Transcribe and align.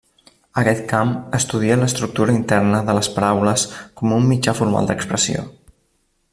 Aquest 0.59 0.79
camp 0.91 1.11
estudia 1.39 1.75
l’estructura 1.81 2.35
interna 2.37 2.81
de 2.89 2.97
les 3.01 3.11
paraules 3.19 3.67
com 4.01 4.17
un 4.21 4.29
mitjà 4.33 4.59
formal 4.63 4.93
d’expressió. 4.93 5.49